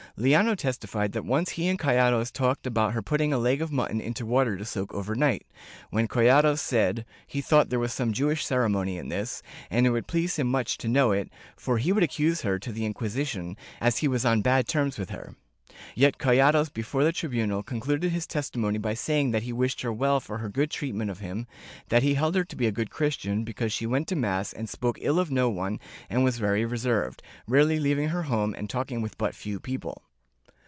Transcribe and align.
Liano 0.17 0.55
testified 0.57 1.13
that 1.13 1.23
once 1.25 1.51
he 1.51 1.67
and 1.69 1.79
Collados 1.79 2.31
talked 2.33 2.67
about 2.67 2.91
her 2.93 3.01
putting 3.01 3.31
a 3.31 3.37
leg 3.39 3.61
of 3.61 3.71
mutton 3.71 4.01
into 4.01 4.25
water 4.25 4.57
to 4.57 4.65
soak 4.65 4.93
over 4.93 5.15
night, 5.15 5.47
when 5.89 6.07
Collados 6.09 6.59
said 6.59 7.05
he 7.25 7.39
thought 7.41 7.69
there 7.69 7.79
was 7.79 7.93
some 7.93 8.11
Jewish 8.11 8.45
ceremony 8.45 8.97
in 8.99 9.07
this, 9.07 9.41
and 9.71 9.87
it 9.87 9.91
would 9.91 10.07
please 10.07 10.35
him 10.35 10.47
much 10.47 10.77
to 10.79 10.89
know 10.89 11.11
it, 11.13 11.29
for 11.55 11.77
he 11.77 11.93
would 11.93 12.03
accuse 12.03 12.41
her 12.41 12.59
to 12.59 12.71
the 12.73 12.81
Inqui 12.81 13.07
sition, 13.09 13.55
as 13.79 13.99
he 13.99 14.07
was 14.09 14.25
on 14.25 14.41
bad 14.41 14.67
terms 14.67 14.99
with 14.99 15.11
her. 15.11 15.37
Yet 15.95 16.19
Collados, 16.19 16.71
before 16.71 17.03
the 17.05 17.13
tribunal, 17.13 17.63
concluded 17.63 18.11
his 18.11 18.27
testimony 18.27 18.77
by 18.77 18.93
saying 18.93 19.31
that 19.31 19.43
he 19.43 19.53
wished 19.53 19.81
her 19.81 19.91
well 19.93 20.19
for 20.19 20.37
her 20.37 20.49
good 20.49 20.69
treatment 20.69 21.09
of 21.09 21.19
him, 21.19 21.47
that 21.89 22.03
he 22.03 22.13
held 22.13 22.35
her 22.35 22.43
to 22.43 22.55
be 22.55 22.67
a 22.67 22.71
good 22.71 22.91
Christian, 22.91 23.43
because 23.43 23.71
she 23.73 23.87
went 23.87 24.07
to 24.09 24.15
mass 24.15 24.53
and 24.53 24.69
spoke 24.69 24.99
ill 25.01 25.17
of 25.17 25.31
no 25.31 25.49
one 25.49 25.79
and 26.11 26.23
was 26.23 26.37
very 26.37 26.63
reserved, 26.65 27.23
rarely 27.47 27.79
leaving 27.79 28.09
her 28.09 28.23
home 28.23 28.53
and 28.53 28.69
talking 28.69 29.01
with 29.01 29.17
but 29.17 29.33
few 29.33 29.59
people. 29.59 30.03